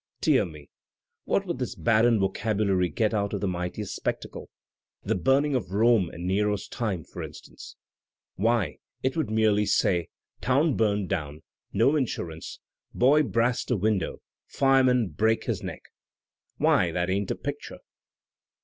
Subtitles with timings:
[0.19, 0.67] Dear me,
[1.25, 4.49] what would this barren vocabu lary get out of the mightiest spectacle?—
[5.03, 7.75] the burning of Rome in Nero's time, for instance?
[8.33, 10.07] Why, it would merely say,
[10.41, 12.59] *Town burned down; no insurance;
[12.95, 15.83] boy brast a window; fireman brake his neck!'
[16.57, 17.77] Why, that ain't a picture!"